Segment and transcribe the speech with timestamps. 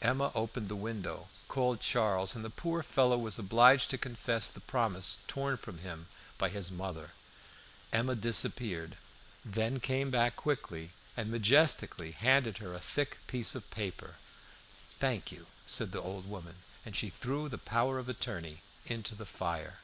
[0.00, 4.60] Emma opened the window, called Charles, and the poor fellow was obliged to confess the
[4.60, 6.06] promise torn from him
[6.38, 7.10] by his mother.
[7.92, 8.96] Emma disappeared,
[9.44, 14.18] then came back quickly, and majestically handed her a thick piece of paper.
[15.00, 16.62] "Thank you," said the old woman.
[16.86, 19.78] And she threw the power of attorney into the fire.